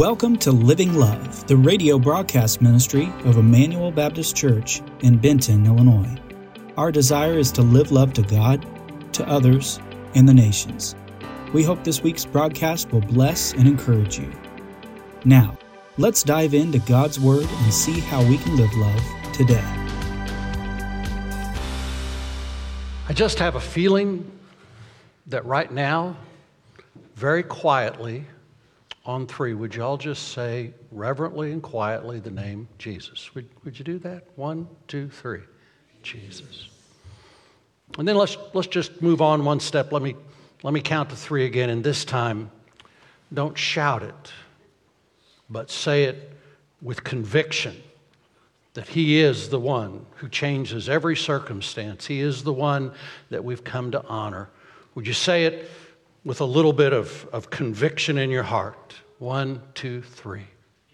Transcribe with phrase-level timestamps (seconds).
[0.00, 6.16] Welcome to Living Love, the radio broadcast ministry of Immanuel Baptist Church in Benton, Illinois.
[6.78, 8.66] Our desire is to live love to God,
[9.12, 9.78] to others,
[10.14, 10.96] and the nations.
[11.52, 14.32] We hope this week's broadcast will bless and encourage you.
[15.26, 15.58] Now,
[15.98, 19.02] let's dive into God's Word and see how we can live love
[19.34, 19.62] today.
[23.06, 24.32] I just have a feeling
[25.26, 26.16] that right now,
[27.16, 28.24] very quietly,
[29.04, 33.34] on three, would you all just say reverently and quietly the name Jesus?
[33.34, 34.24] Would, would you do that?
[34.36, 35.40] One, two, three.
[36.02, 36.68] Jesus.
[37.98, 39.92] And then let's, let's just move on one step.
[39.92, 40.16] Let me,
[40.62, 42.50] let me count to three again, and this time,
[43.32, 44.32] don't shout it,
[45.48, 46.32] but say it
[46.82, 47.76] with conviction
[48.74, 52.06] that He is the one who changes every circumstance.
[52.06, 52.92] He is the one
[53.30, 54.48] that we've come to honor.
[54.94, 55.70] Would you say it
[56.24, 58.94] with a little bit of, of conviction in your heart?
[59.18, 60.46] One, two, three.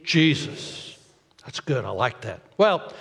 [0.03, 0.99] Jesus.
[1.45, 1.85] That's good.
[1.85, 2.41] I like that.
[2.59, 2.93] Well,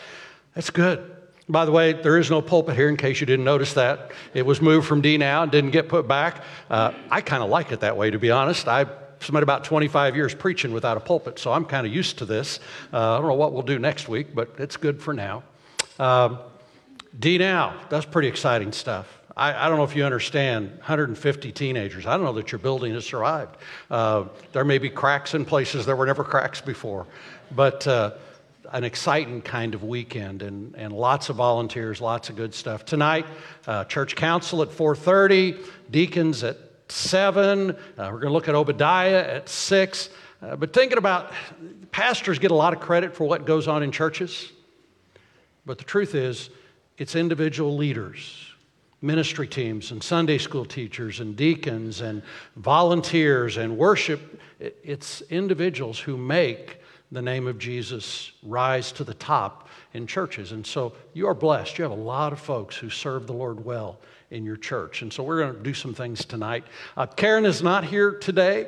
[0.54, 1.12] that's good.
[1.48, 4.12] By the way, there is no pulpit here in case you didn't notice that.
[4.34, 6.44] It was moved from D now and didn't get put back.
[6.70, 8.68] Uh, I kind of like it that way, to be honest.
[8.68, 8.86] I
[9.20, 12.60] spent about 25 years preaching without a pulpit, so I'm kind of used to this.
[12.92, 15.44] Uh, I don't know what we'll do next week, but it's good for now.
[16.00, 16.40] Um,
[17.18, 19.22] D now, that's pretty exciting stuff.
[19.38, 22.06] I, I, don't know if you understand 150 teenagers.
[22.06, 23.58] I don't know that your building has survived.
[23.92, 27.06] Uh, there may be cracks in places there were never cracks before,
[27.54, 28.12] but uh,
[28.72, 32.86] an exciting kind of weekend and, and lots of volunteers, lots of good stuff.
[32.86, 33.26] Tonight,
[33.68, 35.60] uh, church council at 4:30,
[35.92, 37.72] deacons at seven.
[37.72, 40.10] Uh, we're going to look at Obadiah at six.
[40.42, 41.34] Uh, but thinking about
[41.92, 44.52] pastors get a lot of credit for what goes on in churches,
[45.66, 46.50] but the truth is,
[46.98, 48.55] it's individual leaders
[49.02, 52.22] ministry teams and Sunday school teachers and deacons and
[52.56, 54.42] volunteers and worship.
[54.60, 56.80] It's individuals who make
[57.12, 60.52] the name of Jesus rise to the top in churches.
[60.52, 61.78] And so you are blessed.
[61.78, 64.00] You have a lot of folks who serve the Lord well
[64.32, 65.02] in your church.
[65.02, 66.64] And so we're going to do some things tonight.
[66.98, 68.68] Uh, Karen is not here today.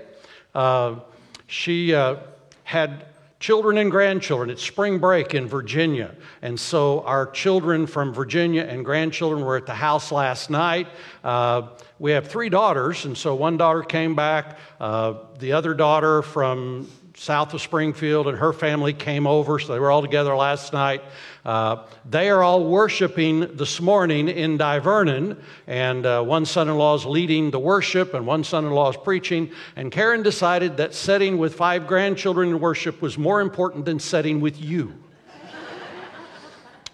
[0.53, 0.99] Uh,
[1.47, 2.17] she uh,
[2.63, 3.05] had
[3.39, 4.49] children and grandchildren.
[4.49, 6.15] It's spring break in Virginia.
[6.41, 10.87] And so our children from Virginia and grandchildren were at the house last night.
[11.23, 14.57] Uh, we have three daughters, and so one daughter came back.
[14.79, 16.87] Uh, the other daughter from
[17.17, 21.01] south of Springfield and her family came over, so they were all together last night.
[21.43, 26.93] Uh, they are all worshiping this morning in Divernon, and uh, one son in law
[26.93, 29.49] is leading the worship, and one son in law is preaching.
[29.75, 34.39] And Karen decided that setting with five grandchildren in worship was more important than setting
[34.39, 34.93] with you.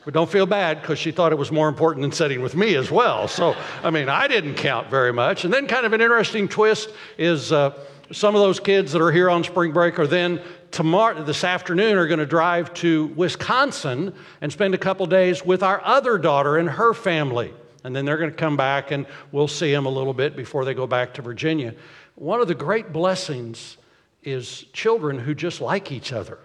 [0.05, 2.75] But don't feel bad because she thought it was more important than sitting with me
[2.75, 3.29] as well.
[3.29, 5.45] So, I mean, I didn't count very much.
[5.45, 7.71] And then, kind of an interesting twist is uh,
[8.13, 10.41] some of those kids that are here on spring break are then
[10.71, 15.63] tomorrow, this afternoon, are going to drive to Wisconsin and spend a couple days with
[15.63, 17.53] our other daughter and her family.
[17.83, 20.63] And then they're going to come back and we'll see them a little bit before
[20.63, 21.75] they go back to Virginia.
[22.15, 23.77] One of the great blessings
[24.21, 26.39] is children who just like each other.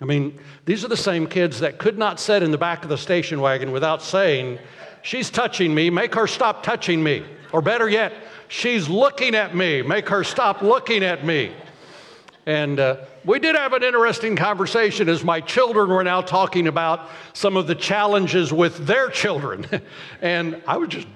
[0.00, 2.90] I mean, these are the same kids that could not sit in the back of
[2.90, 4.58] the station wagon without saying,
[5.02, 7.24] She's touching me, make her stop touching me.
[7.52, 8.12] Or better yet,
[8.48, 9.82] She's looking at me.
[9.82, 11.52] Make her stop looking at me.
[12.46, 17.10] And uh, we did have an interesting conversation as my children were now talking about
[17.32, 19.66] some of the challenges with their children.
[20.22, 21.08] and I was just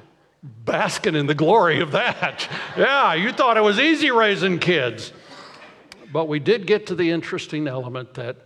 [0.43, 2.49] basking in the glory of that.
[2.77, 5.13] yeah, you thought it was easy raising kids.
[6.13, 8.37] But we did get to the interesting element that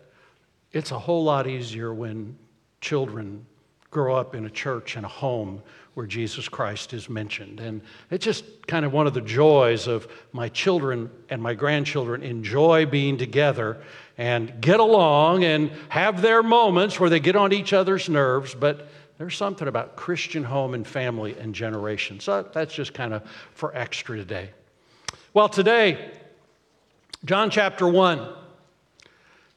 [0.72, 2.36] it's a whole lot easier when
[2.82, 3.46] children
[3.94, 5.62] grow up in a church and a home
[5.94, 7.60] where Jesus Christ is mentioned.
[7.60, 12.22] And it's just kind of one of the joys of my children and my grandchildren
[12.22, 13.80] enjoy being together
[14.18, 18.88] and get along and have their moments where they get on each other's nerves, but
[19.18, 22.18] there's something about Christian home and family and generation.
[22.18, 23.22] So that's just kind of
[23.52, 24.50] for extra today.
[25.32, 26.10] Well, today,
[27.24, 28.28] John chapter 1.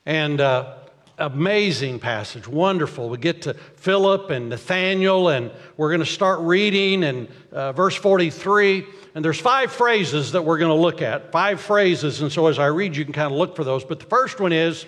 [0.05, 0.75] And uh,
[1.17, 3.09] amazing passage, wonderful.
[3.09, 7.95] We get to Philip and Nathaniel, and we're going to start reading in uh, verse
[7.95, 8.85] 43.
[9.15, 12.21] And there's five phrases that we're going to look at, five phrases.
[12.21, 13.83] And so as I read, you can kind of look for those.
[13.83, 14.85] But the first one is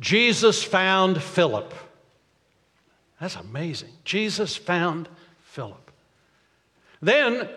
[0.00, 1.72] Jesus found Philip.
[3.20, 3.92] That's amazing.
[4.04, 5.08] Jesus found
[5.44, 5.90] Philip.
[7.00, 7.48] Then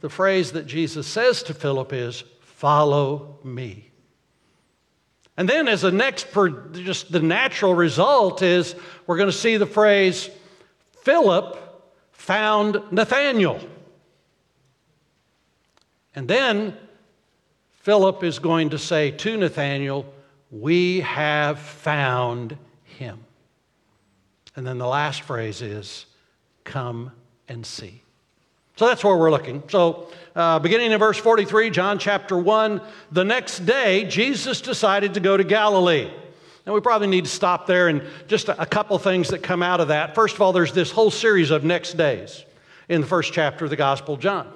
[0.00, 3.91] the phrase that Jesus says to Philip is, Follow me.
[5.36, 8.74] And then, as the next, per, just the natural result is
[9.06, 10.28] we're going to see the phrase
[11.02, 11.58] Philip
[12.12, 13.60] found Nathaniel.
[16.14, 16.76] And then
[17.70, 20.04] Philip is going to say to Nathanael,
[20.50, 23.24] We have found him.
[24.54, 26.06] And then the last phrase is,
[26.64, 27.10] Come
[27.48, 28.01] and see.
[28.82, 29.62] So that's where we're looking.
[29.68, 32.80] So, uh, beginning in verse 43, John chapter 1,
[33.12, 36.10] the next day, Jesus decided to go to Galilee.
[36.66, 39.78] And we probably need to stop there and just a, couple things that come out
[39.78, 40.16] of that.
[40.16, 42.44] First of all, there's this whole series of next days
[42.88, 44.52] in the first chapter of the Gospel of John.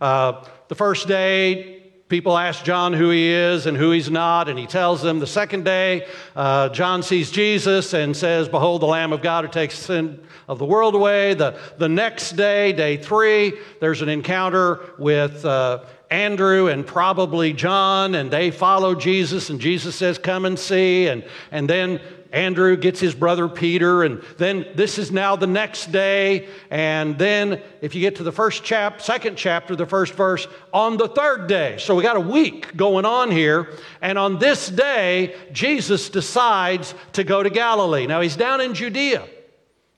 [0.00, 1.79] Uh, the first day,
[2.10, 5.20] People ask John who he is and who he's not, and he tells them.
[5.20, 9.50] The second day, uh, John sees Jesus and says, Behold, the Lamb of God who
[9.52, 11.34] takes sin of the world away.
[11.34, 18.16] The, the next day, day three, there's an encounter with uh, Andrew and probably John,
[18.16, 21.06] and they follow Jesus, and Jesus says, Come and see.
[21.06, 22.00] And, and then
[22.32, 26.48] Andrew gets his brother Peter, and then this is now the next day.
[26.70, 30.96] And then, if you get to the first chap, second chapter, the first verse, on
[30.96, 31.76] the third day.
[31.78, 33.72] So we got a week going on here.
[34.00, 38.06] And on this day, Jesus decides to go to Galilee.
[38.06, 39.26] Now he's down in Judea.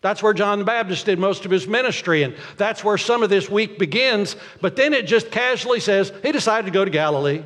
[0.00, 3.30] That's where John the Baptist did most of his ministry, and that's where some of
[3.30, 4.34] this week begins.
[4.60, 7.44] But then it just casually says he decided to go to Galilee.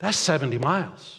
[0.00, 1.13] That's 70 miles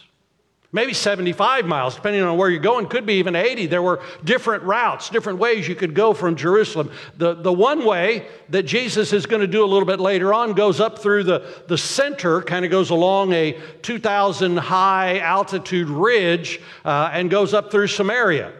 [0.75, 3.67] maybe 75 miles, depending on where you're going, could be even 80.
[3.67, 6.91] There were different routes, different ways you could go from Jerusalem.
[7.17, 10.53] The, the one way that Jesus is going to do a little bit later on
[10.53, 16.59] goes up through the, the center, kind of goes along a 2,000 high altitude ridge,
[16.83, 18.51] uh, and goes up through Samaria.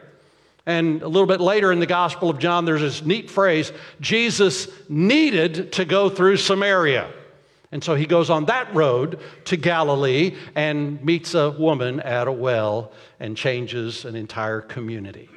[0.66, 4.70] And a little bit later in the Gospel of John, there's this neat phrase Jesus
[4.90, 7.12] needed to go through Samaria.
[7.76, 12.32] And so he goes on that road to Galilee and meets a woman at a
[12.32, 15.28] well and changes an entire community.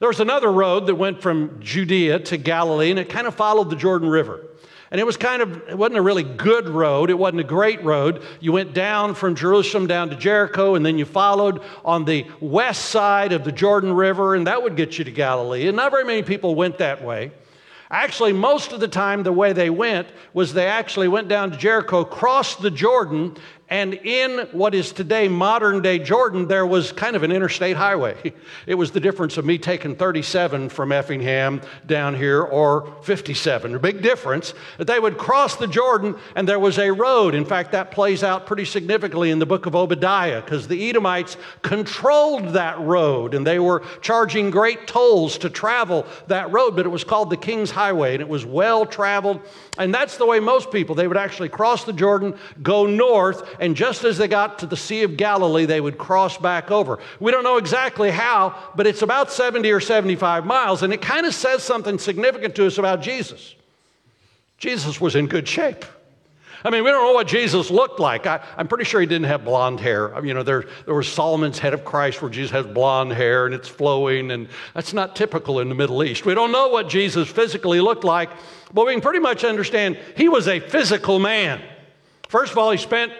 [0.00, 3.70] There was another road that went from Judea to Galilee, and it kind of followed
[3.70, 4.44] the Jordan River.
[4.90, 7.08] And it was kind of, it wasn't a really good road.
[7.08, 8.24] It wasn't a great road.
[8.40, 12.86] You went down from Jerusalem down to Jericho, and then you followed on the west
[12.86, 15.68] side of the Jordan River, and that would get you to Galilee.
[15.68, 17.30] And not very many people went that way.
[17.94, 21.56] Actually, most of the time, the way they went was they actually went down to
[21.56, 23.36] Jericho, crossed the Jordan,
[23.70, 28.32] and in what is today modern day Jordan, there was kind of an interstate highway.
[28.66, 33.74] It was the difference of me taking 37 from Effingham down here or 57.
[33.74, 34.54] A big difference.
[34.78, 37.34] They would cross the Jordan and there was a road.
[37.34, 41.36] In fact, that plays out pretty significantly in the book of Obadiah because the Edomites
[41.62, 46.90] controlled that road and they were charging great tolls to travel that road, but it
[46.90, 49.40] was called the King's Highway and it was well traveled.
[49.76, 53.74] And that's the way most people, they would actually cross the Jordan, go north, and
[53.74, 56.98] just as they got to the Sea of Galilee, they would cross back over.
[57.18, 61.24] We don't know exactly how, but it's about 70 or 75 miles, and it kind
[61.24, 63.54] of says something significant to us about Jesus.
[64.58, 65.86] Jesus was in good shape.
[66.62, 68.26] I mean, we don't know what Jesus looked like.
[68.26, 70.12] I, am pretty sure he didn't have blonde hair.
[70.22, 73.54] You know, there, there was Sallman's head of Christ where Jesus has blonde hair and
[73.54, 76.26] it's flowing, and that's not typical in the Middle East.
[76.26, 78.28] We don't know what Jesus physically looked like,
[78.74, 81.62] but we can pretty much understand he was a physical man.
[82.28, 83.12] First of all, he spent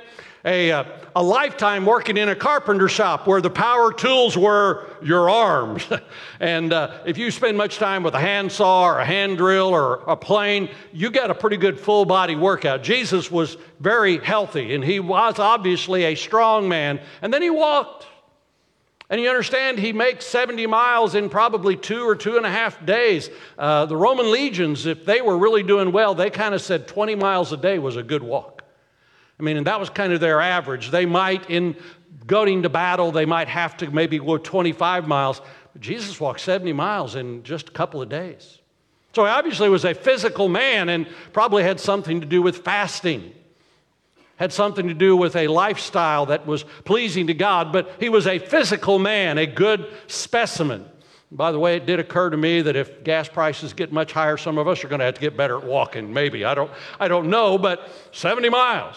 [0.44, 0.85] a, uh,
[1.17, 5.82] a lifetime working in a carpenter shop where the power tools were your arms.
[6.41, 10.02] and uh, if you spend much time with a handsaw or a hand drill or
[10.06, 12.82] a plane, you got a pretty good full body workout.
[12.82, 17.01] Jesus was very healthy and he was obviously a strong man.
[17.22, 18.06] And then he walked.
[19.10, 22.84] And you understand, he makes 70 miles in probably two or two and a half
[22.84, 23.31] days.
[23.56, 27.15] Uh, the Roman legions, if they were really doing well, they kind of said 20
[27.15, 28.54] miles a day was a good walk.
[29.38, 30.91] I mean, and that was kind of their average.
[30.91, 31.76] They might, in
[32.26, 35.41] going to battle, they might have to maybe go 25 miles.
[35.72, 38.60] But Jesus walked 70 miles in just a couple of days.
[39.14, 43.32] So he obviously was a physical man and probably had something to do with fasting,
[44.36, 48.26] had something to do with a lifestyle that was pleasing to God, but he was
[48.26, 50.86] a physical man, a good specimen.
[51.31, 54.36] By the way, it did occur to me that if gas prices get much higher,
[54.36, 56.12] some of us are going to have to get better at walking.
[56.12, 56.44] Maybe.
[56.44, 58.96] I don't, I don't know, but 70 miles.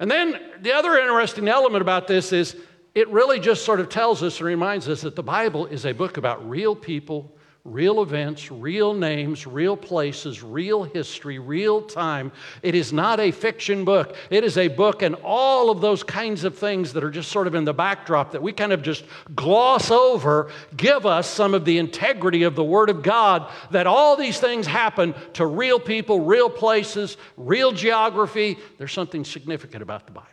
[0.00, 2.56] And then the other interesting element about this is
[2.94, 5.92] it really just sort of tells us and reminds us that the Bible is a
[5.92, 7.36] book about real people
[7.72, 12.32] real events, real names, real places, real history, real time.
[12.62, 14.16] It is not a fiction book.
[14.30, 17.46] It is a book, and all of those kinds of things that are just sort
[17.46, 21.64] of in the backdrop that we kind of just gloss over give us some of
[21.64, 26.20] the integrity of the Word of God that all these things happen to real people,
[26.20, 28.58] real places, real geography.
[28.78, 30.28] There's something significant about the Bible.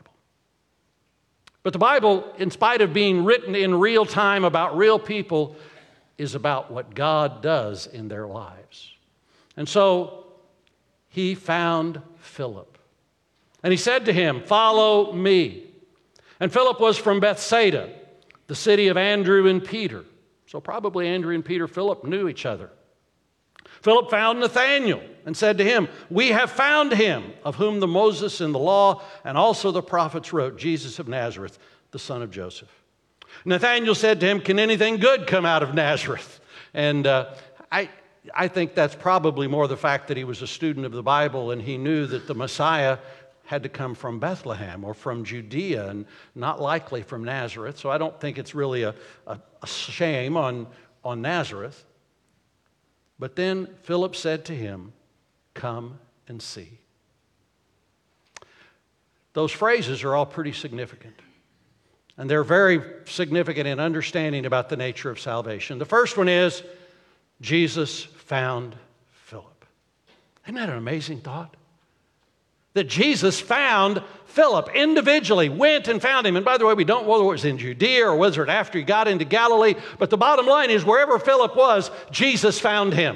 [1.65, 5.55] But the Bible, in spite of being written in real time about real people,
[6.17, 8.91] is about what God does in their lives.
[9.57, 10.27] And so
[11.09, 12.77] he found Philip.
[13.63, 15.63] And he said to him, Follow me.
[16.39, 17.89] And Philip was from Bethsaida,
[18.47, 20.05] the city of Andrew and Peter.
[20.47, 22.69] So probably Andrew and Peter, Philip knew each other.
[23.81, 28.41] Philip found Nathanael and said to him, We have found him, of whom the Moses
[28.41, 31.57] and the law and also the prophets wrote, Jesus of Nazareth,
[31.91, 32.69] the son of Joseph.
[33.43, 36.39] Nathanael said to him, Can anything good come out of Nazareth?
[36.73, 37.33] And uh,
[37.71, 37.89] I,
[38.33, 41.51] I think that's probably more the fact that he was a student of the Bible
[41.51, 42.97] and he knew that the Messiah
[43.45, 47.77] had to come from Bethlehem or from Judea and not likely from Nazareth.
[47.77, 48.95] So I don't think it's really a,
[49.27, 50.67] a, a shame on,
[51.03, 51.85] on Nazareth.
[53.19, 54.93] But then Philip said to him,
[55.53, 56.79] Come and see.
[59.33, 61.15] Those phrases are all pretty significant.
[62.17, 65.79] And they're very significant in understanding about the nature of salvation.
[65.79, 66.63] The first one is
[67.41, 68.75] Jesus found
[69.11, 69.65] Philip.
[70.45, 71.55] Isn't that an amazing thought?
[72.75, 76.35] that Jesus found Philip individually, went and found him.
[76.35, 78.49] And by the way, we don't know whether it was in Judea or whether it
[78.49, 82.93] after he got into Galilee, but the bottom line is wherever Philip was, Jesus found
[82.93, 83.15] him.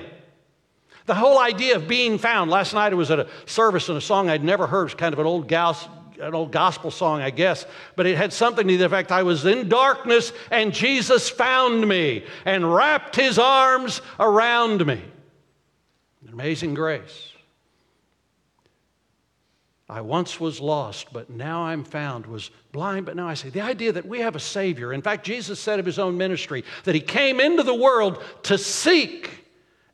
[1.08, 2.50] The whole idea of being found.
[2.50, 4.82] Last night I was at a service and a song I'd never heard.
[4.82, 5.76] It was kind of an old gal
[6.20, 9.46] an old gospel song, I guess, but it had something to the effect I was
[9.46, 15.02] in darkness and Jesus found me and wrapped his arms around me.
[16.32, 17.34] Amazing grace.
[19.90, 23.50] I once was lost, but now I'm found, was blind, but now I see.
[23.50, 24.94] The idea that we have a Savior.
[24.94, 28.58] In fact, Jesus said of his own ministry that he came into the world to
[28.60, 29.32] seek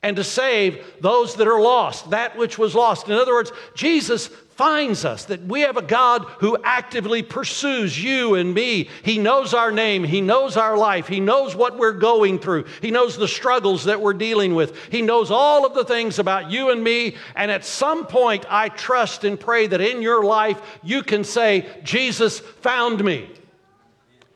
[0.03, 3.08] and to save those that are lost, that which was lost.
[3.08, 8.36] In other words, Jesus finds us, that we have a God who actively pursues you
[8.36, 8.90] and me.
[9.04, 12.90] He knows our name, He knows our life, He knows what we're going through, He
[12.90, 16.70] knows the struggles that we're dealing with, He knows all of the things about you
[16.70, 17.16] and me.
[17.36, 21.68] And at some point, I trust and pray that in your life you can say,
[21.84, 23.30] Jesus found me.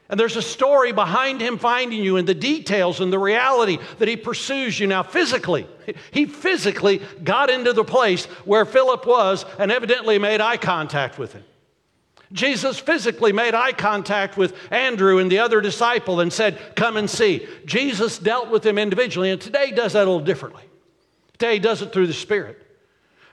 [0.09, 4.07] And there's a story behind him finding you and the details and the reality that
[4.07, 5.67] he pursues you now physically.
[6.11, 11.33] He physically got into the place where Philip was and evidently made eye contact with
[11.33, 11.43] him.
[12.31, 17.09] Jesus physically made eye contact with Andrew and the other disciple and said, Come and
[17.09, 17.47] see.
[17.65, 20.63] Jesus dealt with him individually, and today does that a little differently.
[21.33, 22.68] Today he does it through the Spirit.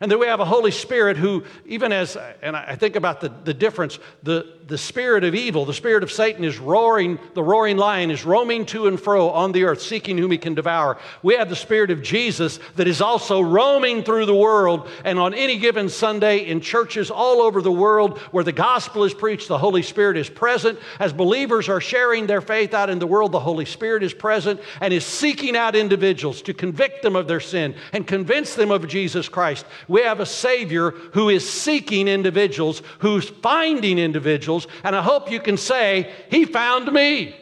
[0.00, 3.30] And then we have a Holy Spirit who, even as, and I think about the,
[3.44, 7.78] the difference, the, the spirit of evil, the spirit of Satan is roaring, the roaring
[7.78, 10.98] lion is roaming to and fro on the earth, seeking whom he can devour.
[11.22, 14.88] We have the spirit of Jesus that is also roaming through the world.
[15.02, 19.14] And on any given Sunday in churches all over the world where the gospel is
[19.14, 20.78] preached, the Holy Spirit is present.
[21.00, 24.60] As believers are sharing their faith out in the world, the Holy Spirit is present
[24.82, 28.86] and is seeking out individuals to convict them of their sin and convince them of
[28.86, 29.64] Jesus Christ.
[29.88, 35.40] We have a Savior who is seeking individuals, who's finding individuals, and I hope you
[35.40, 37.36] can say, He found me.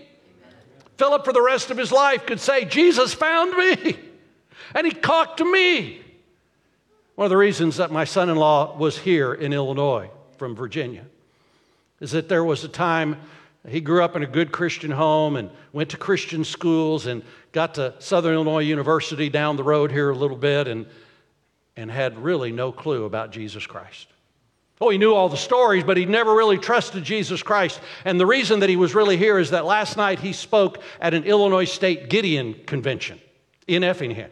[0.97, 3.97] Philip, for the rest of his life, could say, Jesus found me,
[4.75, 6.01] and He talked to me.
[7.15, 11.05] One of the reasons that my son in law was here in Illinois from Virginia
[12.01, 13.17] is that there was a time
[13.69, 17.23] he grew up in a good Christian home and went to Christian schools and
[17.53, 20.87] got to Southern Illinois University down the road here a little bit and
[21.77, 24.09] and had really no clue about Jesus Christ.
[24.81, 27.81] Oh, he knew all the stories, but he never really trusted Jesus Christ.
[28.05, 31.15] And the reason that he was really here is that last night he spoke at
[31.15, 33.21] an Illinois State Gideon convention
[33.67, 34.31] in Effingham.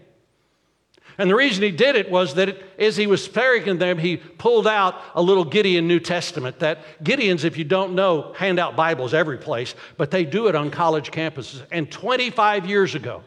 [1.19, 4.67] And the reason he did it was that as he was speaking them, he pulled
[4.67, 6.59] out a little Gideon New Testament.
[6.61, 10.55] That Gideons, if you don't know, hand out Bibles every place, but they do it
[10.55, 11.65] on college campuses.
[11.71, 13.23] And 25 years ago,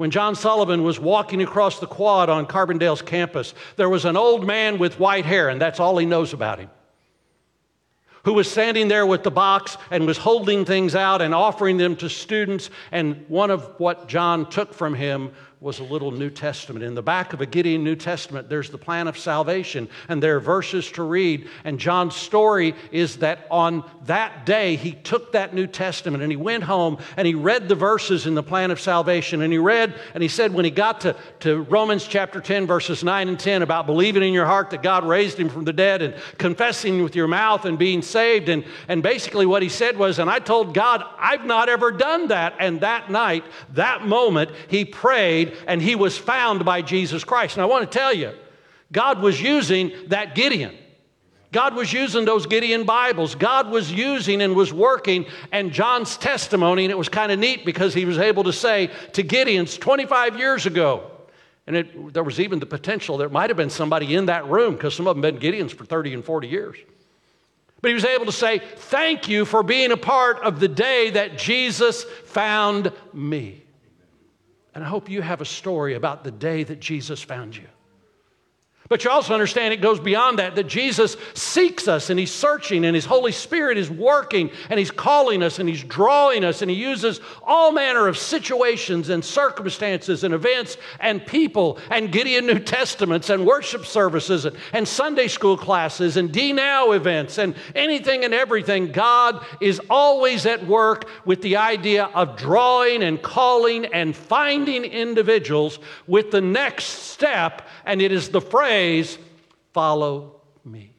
[0.00, 4.46] when John Sullivan was walking across the quad on Carbondale's campus, there was an old
[4.46, 6.70] man with white hair, and that's all he knows about him,
[8.24, 11.96] who was standing there with the box and was holding things out and offering them
[11.96, 12.70] to students.
[12.90, 16.82] And one of what John took from him was a little New Testament.
[16.82, 20.36] In the back of a Gideon New Testament, there's the plan of salvation, and there
[20.36, 21.46] are verses to read.
[21.64, 26.36] And John's story is that on that day, he took that New Testament and he
[26.36, 29.42] went home and he read the verses in the plan of salvation.
[29.42, 33.04] And he read, and he said, when he got to, to Romans chapter 10, verses
[33.04, 36.00] 9 and 10, about believing in your heart that God raised him from the dead
[36.00, 38.48] and confessing with your mouth and being saved.
[38.48, 42.28] And, and basically, what he said was, and I told God, I've not ever done
[42.28, 42.54] that.
[42.58, 47.56] And that night, that moment, he prayed and he was found by Jesus Christ.
[47.56, 48.32] And I want to tell you,
[48.92, 50.76] God was using that Gideon.
[51.52, 53.34] God was using those Gideon Bibles.
[53.34, 57.64] God was using and was working, and John's testimony, and it was kind of neat
[57.64, 61.10] because he was able to say to Gideon's 25 years ago,
[61.66, 64.74] And it, there was even the potential there might have been somebody in that room
[64.74, 66.76] because some of them been Gideons for 30 and 40 years.
[67.82, 71.10] But he was able to say, Thank you for being a part of the day
[71.10, 73.64] that Jesus found me.
[74.74, 77.66] And I hope you have a story about the day that Jesus found you.
[78.90, 82.84] But you also understand it goes beyond that, that Jesus seeks us and He's searching
[82.84, 86.68] and His Holy Spirit is working and He's calling us and He's drawing us and
[86.68, 92.58] He uses all manner of situations and circumstances and events and people and Gideon New
[92.58, 98.24] Testaments and worship services and, and Sunday school classes and D Now events and anything
[98.24, 98.90] and everything.
[98.90, 105.78] God is always at work with the idea of drawing and calling and finding individuals
[106.08, 108.79] with the next step, and it is the phrase
[109.72, 110.92] follow me.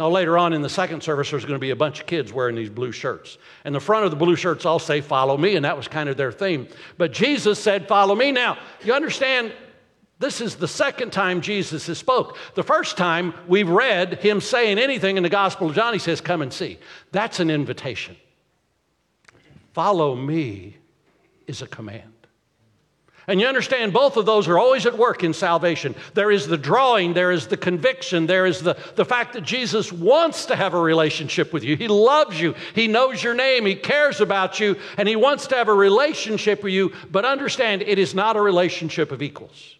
[0.00, 2.32] Now, later on in the second service, there's going to be a bunch of kids
[2.32, 3.36] wearing these blue shirts.
[3.64, 6.08] And the front of the blue shirts all say, Follow me, and that was kind
[6.08, 6.68] of their theme.
[6.96, 8.32] But Jesus said, Follow me.
[8.32, 9.52] Now, you understand,
[10.18, 12.38] this is the second time Jesus has spoke.
[12.54, 16.22] The first time we've read him saying anything in the Gospel of John, he says,
[16.22, 16.78] Come and see.
[17.12, 18.16] That's an invitation.
[19.74, 20.78] Follow me
[21.46, 22.19] is a command.
[23.30, 25.94] And you understand both of those are always at work in salvation.
[26.14, 29.92] There is the drawing, there is the conviction, there is the, the fact that Jesus
[29.92, 31.76] wants to have a relationship with you.
[31.76, 35.54] He loves you, He knows your name, He cares about you, and He wants to
[35.54, 36.92] have a relationship with you.
[37.08, 39.76] But understand, it is not a relationship of equals.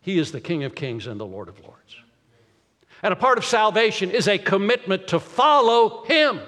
[0.00, 1.96] He is the King of kings and the Lord of lords.
[3.02, 6.38] And a part of salvation is a commitment to follow Him.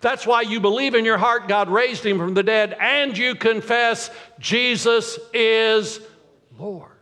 [0.00, 3.34] That's why you believe in your heart God raised him from the dead and you
[3.34, 6.00] confess Jesus is
[6.58, 6.96] Lord.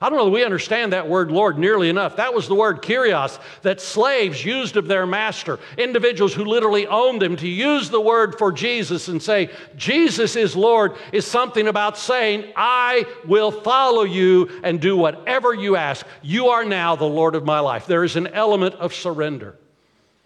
[0.00, 2.16] I don't know that we understand that word Lord nearly enough.
[2.16, 7.20] That was the word kurios that slaves used of their master, individuals who literally owned
[7.20, 7.34] them.
[7.36, 12.52] To use the word for Jesus and say, Jesus is Lord, is something about saying,
[12.54, 16.06] I will follow you and do whatever you ask.
[16.22, 17.86] You are now the Lord of my life.
[17.86, 19.56] There is an element of surrender.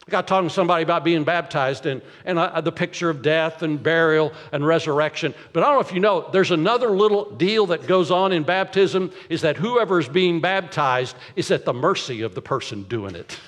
[0.07, 3.63] I got talking to somebody about being baptized and, and uh, the picture of death
[3.63, 5.33] and burial and resurrection.
[5.53, 8.43] But I don't know if you know, there's another little deal that goes on in
[8.43, 13.15] baptism is that whoever is being baptized is at the mercy of the person doing
[13.15, 13.39] it.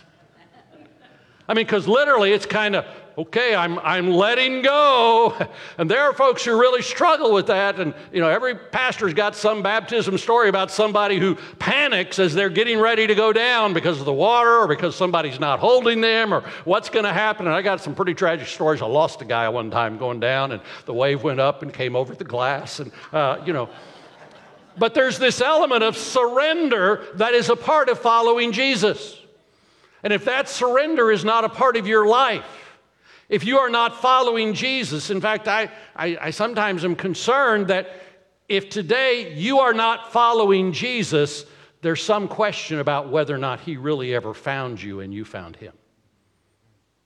[1.48, 2.86] I mean, because literally it's kind of,
[3.16, 5.36] okay, I'm, I'm letting go.
[5.78, 7.78] And there are folks who really struggle with that.
[7.78, 12.48] And, you know, every pastor's got some baptism story about somebody who panics as they're
[12.48, 16.32] getting ready to go down because of the water or because somebody's not holding them
[16.32, 17.46] or what's going to happen.
[17.46, 18.82] And I got some pretty tragic stories.
[18.82, 21.96] I lost a guy one time going down and the wave went up and came
[21.96, 22.80] over the glass.
[22.80, 23.68] And, uh, you know,
[24.76, 29.20] but there's this element of surrender that is a part of following Jesus.
[30.02, 32.44] And if that surrender is not a part of your life,
[33.28, 37.88] if you are not following Jesus, in fact, I, I, I, sometimes am concerned that
[38.48, 41.46] if today you are not following Jesus,
[41.80, 45.56] there's some question about whether or not he really ever found you and you found
[45.56, 45.72] him.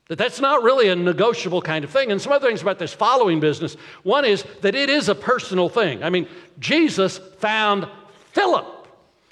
[0.09, 2.11] That that's not really a negotiable kind of thing.
[2.11, 3.77] And some other things about this following business.
[4.03, 6.03] One is that it is a personal thing.
[6.03, 6.27] I mean,
[6.59, 7.87] Jesus found
[8.33, 8.89] Philip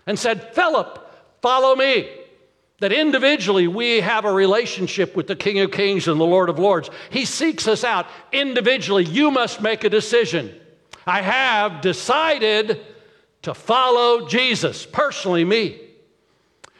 [0.06, 1.02] and said, Philip,
[1.40, 2.08] follow me.
[2.80, 6.58] That individually we have a relationship with the King of Kings and the Lord of
[6.58, 6.90] Lords.
[7.10, 8.06] He seeks us out.
[8.32, 10.54] Individually, you must make a decision.
[11.06, 12.80] I have decided
[13.42, 15.80] to follow Jesus, personally, me.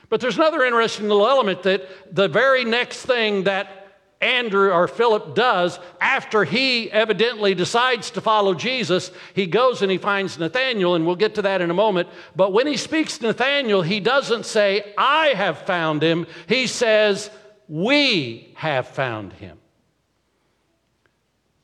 [0.09, 3.86] But there's another interesting little element that the very next thing that
[4.21, 9.11] Andrew or Philip does after he evidently decides to follow Jesus.
[9.35, 12.09] He goes and he finds Nathanael, and we'll get to that in a moment.
[12.35, 16.27] But when he speaks to Nathanael, he doesn't say, I have found him.
[16.49, 17.31] He says,
[17.69, 19.59] We have found him.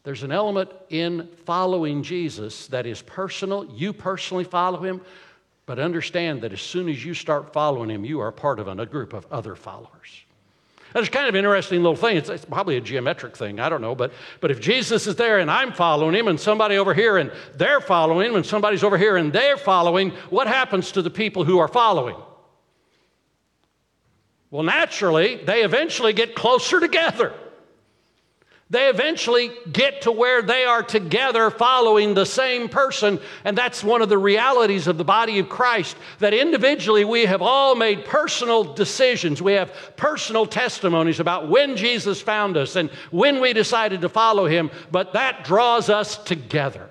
[0.04, 3.64] There's an element in following Jesus that is personal.
[3.72, 5.00] You personally follow him,
[5.64, 8.84] but understand that as soon as you start following him, you are part of a
[8.84, 10.24] group of other followers.
[10.92, 12.16] That's kind of an interesting little thing.
[12.16, 13.61] It's, it's, probably a geometric thing.
[13.61, 13.94] I don't know.
[13.94, 17.33] But, but if Jesus is there and I'm following him and somebody over here and
[17.55, 21.44] they're following him and somebody's over here and they're following, what happens to the people
[21.44, 22.16] who are following?
[24.50, 27.33] Well, naturally, they eventually get closer together
[28.72, 33.20] they eventually get to where they are together following the same person.
[33.44, 37.42] And that's one of the realities of the body of Christ that individually we have
[37.42, 39.42] all made personal decisions.
[39.42, 44.46] We have personal testimonies about when Jesus found us and when we decided to follow
[44.46, 46.88] him, but that draws us together.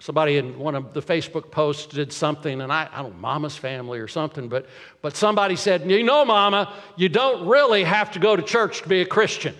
[0.00, 3.56] Somebody in one of the Facebook posts did something, and I, I don't know, Mama's
[3.58, 4.66] family or something, but,
[5.02, 8.88] but somebody said, You know, Mama, you don't really have to go to church to
[8.88, 9.54] be a Christian.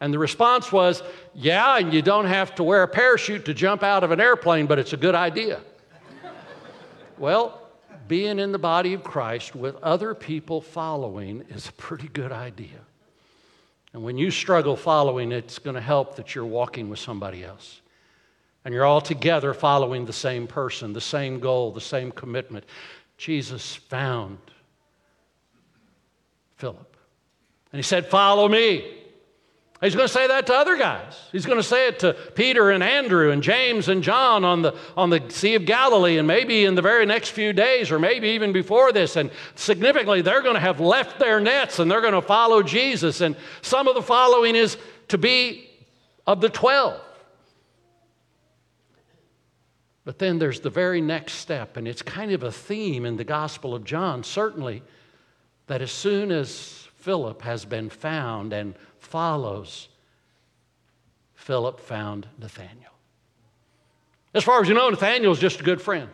[0.00, 1.02] And the response was,
[1.34, 4.66] Yeah, and you don't have to wear a parachute to jump out of an airplane,
[4.66, 5.60] but it's a good idea.
[7.18, 7.68] Well,
[8.06, 12.78] being in the body of Christ with other people following is a pretty good idea.
[13.92, 17.80] And when you struggle following, it's going to help that you're walking with somebody else.
[18.64, 22.64] And you're all together following the same person, the same goal, the same commitment.
[23.16, 24.38] Jesus found
[26.56, 26.96] Philip.
[27.72, 28.94] And he said, Follow me.
[29.80, 31.14] He's going to say that to other guys.
[31.30, 34.74] He's going to say it to Peter and Andrew and James and John on the,
[34.96, 38.30] on the Sea of Galilee, and maybe in the very next few days, or maybe
[38.30, 39.14] even before this.
[39.14, 43.20] And significantly, they're going to have left their nets and they're going to follow Jesus.
[43.20, 44.76] And some of the following is
[45.08, 45.70] to be
[46.26, 47.00] of the 12.
[50.04, 53.24] But then there's the very next step, and it's kind of a theme in the
[53.24, 54.82] Gospel of John, certainly,
[55.66, 59.88] that as soon as Philip has been found and follows,
[61.34, 62.92] Philip found Nathanael.
[64.34, 66.10] As far as you know, Nathanael is just a good friend.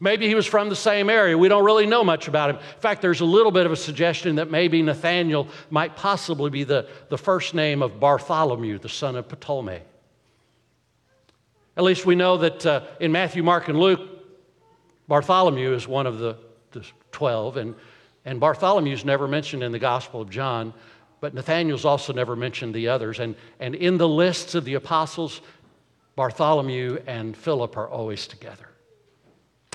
[0.00, 1.38] Maybe he was from the same area.
[1.38, 2.56] We don't really know much about him.
[2.56, 6.64] In fact, there's a little bit of a suggestion that maybe Nathanael might possibly be
[6.64, 9.80] the, the first name of Bartholomew, the son of Ptolemy.
[11.76, 14.00] At least we know that uh, in Matthew, Mark, and Luke,
[15.06, 16.36] Bartholomew is one of the,
[16.72, 17.74] the 12, and,
[18.24, 20.74] and Bartholomew is never mentioned in the Gospel of John.
[21.22, 23.20] But Nathaniel's also never mentioned the others.
[23.20, 25.40] And, and in the lists of the apostles,
[26.16, 28.68] Bartholomew and Philip are always together.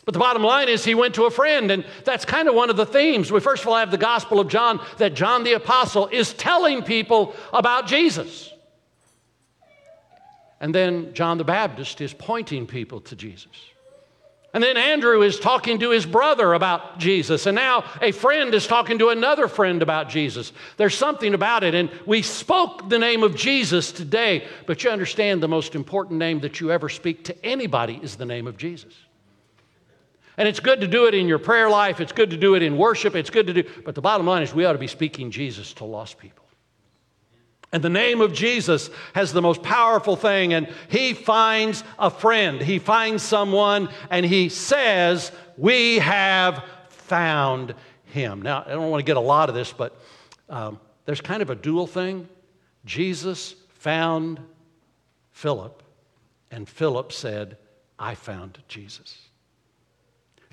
[0.04, 2.70] But the bottom line is he went to a friend, and that's kind of one
[2.70, 3.32] of the themes.
[3.32, 6.84] We first of all have the Gospel of John that John the Apostle is telling
[6.84, 8.54] people about Jesus.
[10.60, 13.56] And then John the Baptist is pointing people to Jesus.
[14.58, 17.46] And then Andrew is talking to his brother about Jesus.
[17.46, 20.52] And now a friend is talking to another friend about Jesus.
[20.78, 21.76] There's something about it.
[21.76, 26.40] And we spoke the name of Jesus today, but you understand the most important name
[26.40, 28.96] that you ever speak to anybody is the name of Jesus.
[30.38, 32.64] And it's good to do it in your prayer life, it's good to do it
[32.64, 34.88] in worship, it's good to do, but the bottom line is we ought to be
[34.88, 36.47] speaking Jesus to lost people.
[37.72, 42.62] And the name of Jesus has the most powerful thing, and he finds a friend.
[42.62, 47.76] He finds someone, and he says, We have found
[48.06, 48.42] him.
[48.42, 50.00] Now, I don't want to get a lot of this, but
[50.50, 52.30] um, there's kind of a dual thing.
[52.86, 54.40] Jesus found
[55.32, 55.84] Philip,
[56.52, 57.58] and Philip said,
[58.00, 59.27] I found Jesus.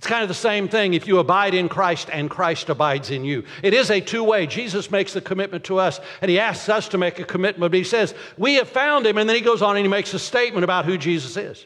[0.05, 3.25] It's kind of the same thing if you abide in Christ and Christ abides in
[3.25, 3.43] you.
[3.63, 4.47] It is a two way.
[4.47, 7.79] Jesus makes the commitment to us and he asks us to make a commitment, but
[7.79, 9.17] he says, We have found him.
[9.17, 11.65] And then he goes on and he makes a statement about who Jesus is.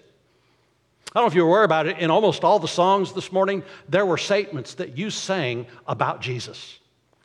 [1.12, 1.98] I don't know if you're aware about it.
[1.98, 6.78] In almost all the songs this morning, there were statements that you sang about Jesus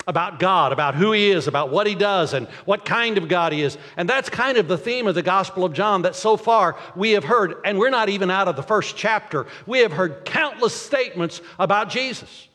[0.08, 3.54] about God, about who He is, about what He does, and what kind of God
[3.54, 3.78] He is.
[3.98, 7.12] And that's kind of the theme of the Gospel of John that so far we
[7.12, 10.74] have heard, and we're not even out of the first chapter, we have heard countless
[10.74, 12.48] statements about Jesus.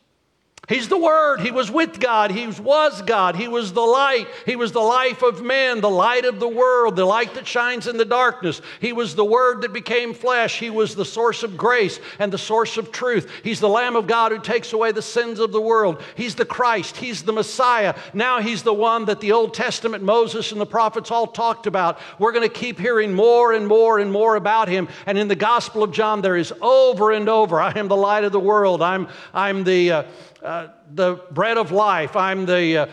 [0.68, 1.40] He's the Word.
[1.40, 2.30] He was with God.
[2.30, 3.36] He was God.
[3.36, 4.26] He was the light.
[4.44, 7.86] He was the life of men, the light of the world, the light that shines
[7.86, 8.60] in the darkness.
[8.78, 10.58] He was the Word that became flesh.
[10.58, 13.30] He was the source of grace and the source of truth.
[13.42, 16.02] He's the Lamb of God who takes away the sins of the world.
[16.16, 16.98] He's the Christ.
[16.98, 17.94] He's the Messiah.
[18.12, 21.98] Now He's the one that the Old Testament, Moses, and the prophets all talked about.
[22.18, 24.88] We're going to keep hearing more and more and more about Him.
[25.06, 28.24] And in the Gospel of John, there is over and over I am the light
[28.24, 28.82] of the world.
[28.82, 29.92] I'm, I'm the.
[29.92, 30.02] Uh,
[30.42, 30.57] uh,
[30.92, 32.16] the bread of life.
[32.16, 32.86] I'm the uh,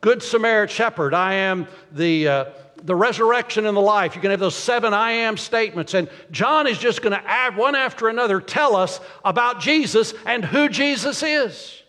[0.00, 1.14] good Samaritan shepherd.
[1.14, 2.44] I am the, uh,
[2.82, 4.14] the resurrection and the life.
[4.14, 5.94] You can have those seven I am statements.
[5.94, 10.44] And John is just going to add one after another tell us about Jesus and
[10.44, 11.82] who Jesus is.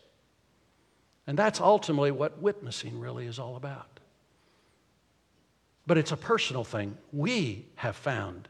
[1.26, 4.00] And that's ultimately what witnessing really is all about.
[5.86, 6.98] But it's a personal thing.
[7.12, 8.48] We have found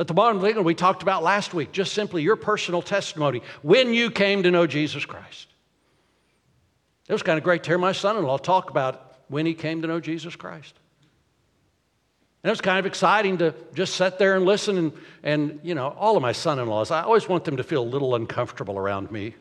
[0.00, 3.42] at the bottom of the we talked about last week, just simply your personal testimony
[3.60, 5.46] when you came to know Jesus Christ.
[7.06, 9.52] It was kind of great to hear my son in law talk about when he
[9.52, 10.74] came to know Jesus Christ.
[12.42, 14.78] And it was kind of exciting to just sit there and listen.
[14.78, 17.62] And, and you know, all of my son in laws, I always want them to
[17.62, 19.34] feel a little uncomfortable around me.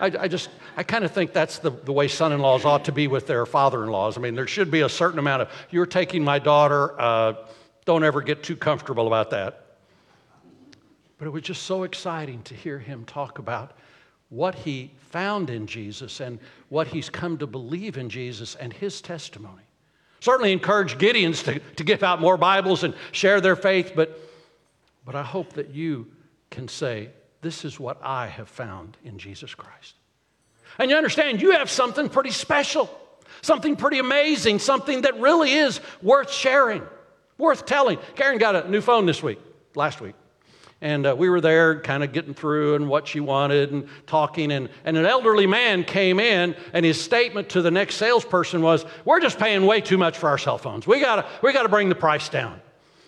[0.00, 2.86] I, I just, I kind of think that's the, the way son in laws ought
[2.86, 4.18] to be with their father in laws.
[4.18, 7.34] I mean, there should be a certain amount of, you're taking my daughter, uh,
[7.84, 9.67] don't ever get too comfortable about that.
[11.18, 13.76] But it was just so exciting to hear him talk about
[14.30, 19.00] what he found in Jesus and what he's come to believe in Jesus and his
[19.00, 19.62] testimony.
[20.20, 24.18] Certainly encourage Gideons to, to give out more Bibles and share their faith, but,
[25.04, 26.06] but I hope that you
[26.50, 29.94] can say, This is what I have found in Jesus Christ.
[30.78, 32.90] And you understand, you have something pretty special,
[33.42, 36.82] something pretty amazing, something that really is worth sharing,
[37.38, 37.98] worth telling.
[38.16, 39.38] Karen got a new phone this week,
[39.74, 40.14] last week.
[40.80, 44.52] And uh, we were there kind of getting through and what she wanted and talking.
[44.52, 48.84] And, and an elderly man came in, and his statement to the next salesperson was,
[49.04, 50.86] We're just paying way too much for our cell phones.
[50.86, 52.60] We got we to bring the price down.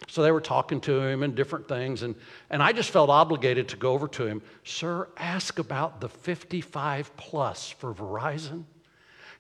[0.09, 2.02] So they were talking to him and different things.
[2.02, 2.16] And,
[2.50, 7.16] and I just felt obligated to go over to him, Sir, ask about the 55
[7.16, 8.64] plus for Verizon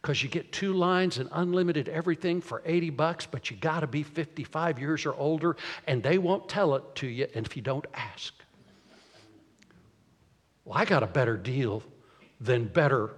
[0.00, 3.86] because you get two lines and unlimited everything for 80 bucks, but you got to
[3.86, 7.86] be 55 years or older, and they won't tell it to you if you don't
[7.92, 8.32] ask.
[10.64, 11.82] Well, I got a better deal
[12.40, 13.10] than better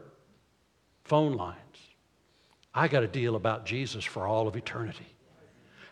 [1.04, 1.58] phone lines.
[2.74, 5.06] I got a deal about Jesus for all of eternity.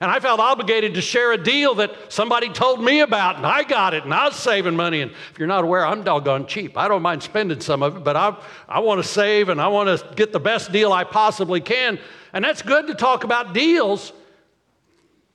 [0.00, 3.64] And I felt obligated to share a deal that somebody told me about, and I
[3.64, 5.02] got it, and I was saving money.
[5.02, 6.78] And if you're not aware, I'm doggone cheap.
[6.78, 8.34] I don't mind spending some of it, but I,
[8.66, 11.98] I want to save and I want to get the best deal I possibly can.
[12.32, 14.14] And that's good to talk about deals.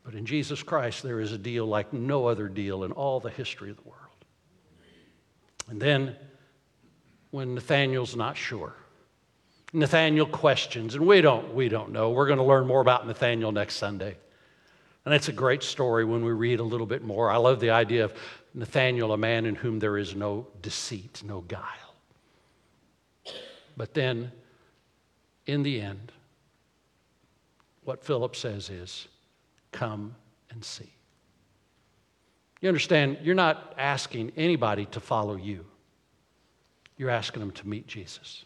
[0.03, 3.29] But in Jesus Christ, there is a deal like no other deal in all the
[3.29, 4.01] history of the world.
[5.67, 6.15] And then,
[7.29, 8.73] when Nathaniel's not sure,
[9.73, 12.11] Nathaniel questions, and we don't, we don't know.
[12.11, 14.15] We're going to learn more about Nathaniel next Sunday.
[15.05, 17.29] And it's a great story when we read a little bit more.
[17.29, 18.13] I love the idea of
[18.55, 21.61] Nathaniel, a man in whom there is no deceit, no guile.
[23.77, 24.31] But then,
[25.45, 26.11] in the end,
[27.83, 29.07] what Philip says is,
[29.71, 30.15] Come
[30.49, 30.89] and see.
[32.61, 35.65] You understand, you're not asking anybody to follow you,
[36.97, 38.44] you're asking them to meet Jesus.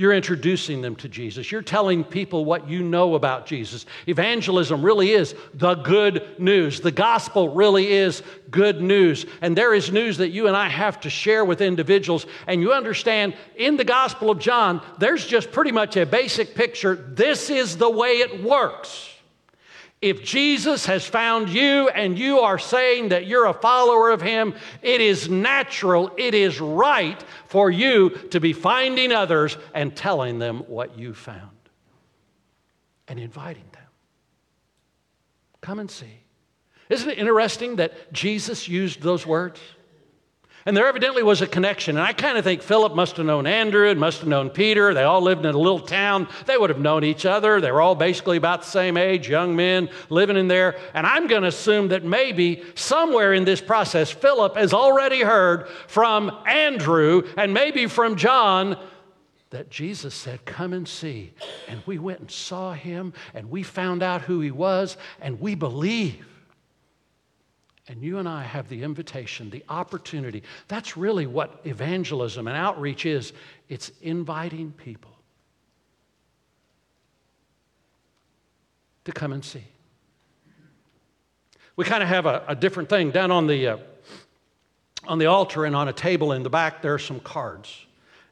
[0.00, 1.52] You're introducing them to Jesus.
[1.52, 3.84] You're telling people what you know about Jesus.
[4.06, 6.80] Evangelism really is the good news.
[6.80, 9.26] The gospel really is good news.
[9.42, 12.24] And there is news that you and I have to share with individuals.
[12.46, 16.94] And you understand, in the gospel of John, there's just pretty much a basic picture.
[16.94, 19.06] This is the way it works.
[20.00, 24.54] If Jesus has found you and you are saying that you're a follower of him,
[24.80, 30.60] it is natural, it is right for you to be finding others and telling them
[30.60, 31.50] what you found
[33.08, 33.82] and inviting them.
[35.60, 36.24] Come and see.
[36.88, 39.60] Isn't it interesting that Jesus used those words?
[40.66, 41.96] And there evidently was a connection.
[41.96, 44.92] And I kind of think Philip must have known Andrew and must have known Peter.
[44.92, 46.28] They all lived in a little town.
[46.46, 47.60] They would have known each other.
[47.60, 50.78] They were all basically about the same age, young men living in there.
[50.92, 55.68] And I'm going to assume that maybe somewhere in this process, Philip has already heard
[55.86, 58.76] from Andrew and maybe from John
[59.50, 61.32] that Jesus said, Come and see.
[61.68, 65.54] And we went and saw him and we found out who he was and we
[65.54, 66.26] believe.
[67.88, 70.42] And you and I have the invitation, the opportunity.
[70.68, 73.32] That's really what evangelism and outreach is
[73.68, 75.10] it's inviting people
[79.04, 79.64] to come and see.
[81.76, 83.76] We kind of have a, a, different thing down on the, uh,
[85.06, 87.86] on the altar and on a table in the back, there are some cards.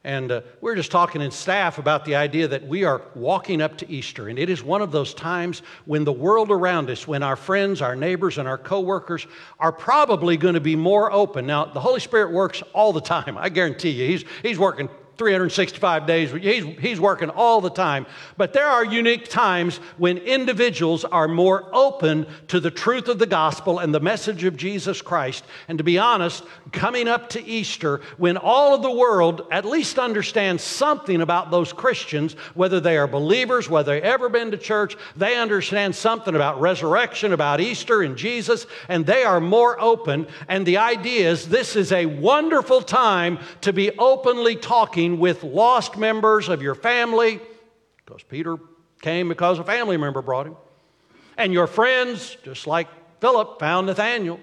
[0.09, 3.61] And uh, we are just talking in staff about the idea that we are walking
[3.61, 4.29] up to Easter.
[4.29, 7.83] And it is one of those times when the world around us, when our friends,
[7.83, 9.27] our neighbors, and our coworkers
[9.61, 11.47] are probably going to be more open.
[11.47, 13.37] Now, the Holy Spirit works all the time.
[13.37, 14.07] I guarantee you.
[14.07, 16.31] He's, he's working 365 days.
[16.31, 18.07] He's, he's working all the time.
[18.37, 23.27] But there are unique times when individuals are more open to the truth of the
[23.27, 25.45] gospel and the message of Jesus Christ.
[25.67, 29.99] And to be honest, coming up to Easter, when all of the world at least
[29.99, 34.97] understands something about those Christians, whether they are believers, whether they've ever been to church,
[35.17, 40.27] they understand something about resurrection, about Easter and Jesus, and they are more open.
[40.47, 45.97] And the idea is this is a wonderful time to be openly talking with lost
[45.97, 47.41] members of your family,
[48.05, 48.59] because Peter
[49.01, 50.57] came because a family member brought him,
[51.37, 52.89] and your friends, just like
[53.21, 54.41] Philip found Nathaniel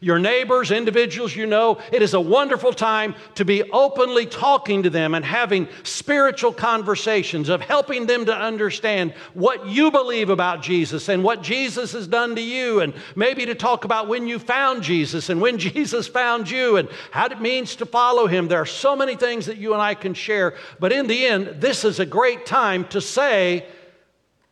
[0.00, 1.78] your neighbors, individuals you know.
[1.92, 7.48] It is a wonderful time to be openly talking to them and having spiritual conversations
[7.48, 12.36] of helping them to understand what you believe about Jesus and what Jesus has done
[12.36, 16.50] to you, and maybe to talk about when you found Jesus and when Jesus found
[16.50, 18.48] you and how it means to follow him.
[18.48, 21.60] There are so many things that you and I can share, but in the end,
[21.60, 23.66] this is a great time to say,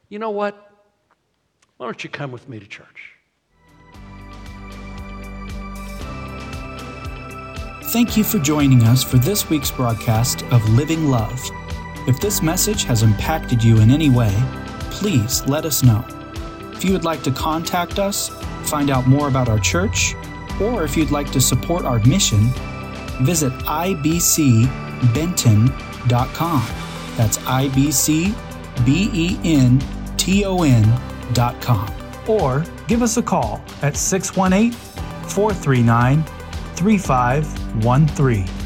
[0.08, 0.70] you know what?
[1.76, 3.09] Why don't you come with me to church?
[7.90, 11.42] Thank you for joining us for this week's broadcast of Living Love.
[12.06, 14.32] If this message has impacted you in any way,
[14.92, 16.04] please let us know.
[16.72, 18.28] If you would like to contact us,
[18.62, 20.14] find out more about our church,
[20.60, 22.52] or if you'd like to support our mission,
[23.22, 24.68] visit ibcbenton.com.
[27.16, 28.38] That's ibcbenton.com.
[32.28, 34.70] Or give us a call at 618
[35.28, 36.39] 439
[36.80, 38.59] 3513.